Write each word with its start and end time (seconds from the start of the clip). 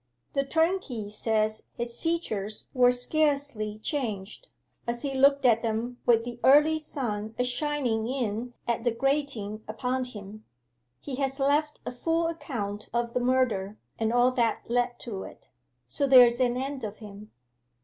The 0.33 0.43
turnkey 0.43 1.11
says 1.11 1.67
his 1.77 1.95
features 1.95 2.69
were 2.73 2.91
scarcely 2.91 3.77
changed, 3.77 4.47
as 4.87 5.03
he 5.03 5.13
looked 5.13 5.45
at 5.45 5.63
'em 5.63 5.99
with 6.07 6.25
the 6.25 6.39
early 6.43 6.79
sun 6.79 7.35
a 7.37 7.43
shining 7.43 8.07
in 8.07 8.55
at 8.67 8.83
the 8.83 8.89
grating 8.89 9.63
upon 9.67 10.05
him. 10.05 10.43
He 10.99 11.17
has 11.17 11.39
left 11.39 11.81
a 11.85 11.91
full 11.91 12.25
account 12.25 12.89
of 12.91 13.13
the 13.13 13.19
murder, 13.19 13.77
and 13.99 14.11
all 14.11 14.31
that 14.31 14.63
led 14.67 14.97
to 15.01 15.21
it. 15.21 15.49
So 15.87 16.07
there's 16.07 16.39
an 16.39 16.57
end 16.57 16.83
of 16.83 16.97
him. 16.97 17.29